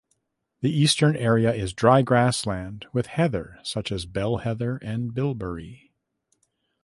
The 0.61 0.71
eastern 0.71 1.15
area 1.15 1.53
is 1.53 1.73
dry 1.73 2.01
grassland 2.01 2.87
with 2.91 3.05
heather 3.05 3.59
such 3.61 3.91
as 3.91 4.07
bell 4.07 4.37
heather 4.37 4.77
and 4.77 5.13
bilberry. 5.13 5.91